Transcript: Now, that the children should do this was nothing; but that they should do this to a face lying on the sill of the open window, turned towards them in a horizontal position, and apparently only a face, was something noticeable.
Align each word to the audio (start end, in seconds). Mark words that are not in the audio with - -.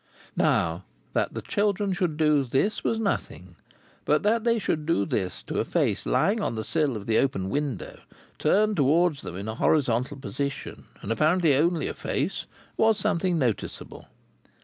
Now, 0.35 0.83
that 1.13 1.35
the 1.35 1.43
children 1.43 1.93
should 1.93 2.17
do 2.17 2.43
this 2.43 2.83
was 2.83 2.99
nothing; 2.99 3.55
but 4.03 4.23
that 4.23 4.43
they 4.43 4.57
should 4.57 4.87
do 4.87 5.05
this 5.05 5.43
to 5.43 5.59
a 5.59 5.63
face 5.63 6.07
lying 6.07 6.41
on 6.41 6.55
the 6.55 6.63
sill 6.63 6.97
of 6.97 7.05
the 7.05 7.19
open 7.19 7.51
window, 7.51 7.99
turned 8.39 8.77
towards 8.77 9.21
them 9.21 9.35
in 9.35 9.47
a 9.47 9.53
horizontal 9.53 10.17
position, 10.17 10.85
and 11.03 11.11
apparently 11.11 11.53
only 11.53 11.87
a 11.87 11.93
face, 11.93 12.47
was 12.77 12.97
something 12.97 13.37
noticeable. 13.37 14.07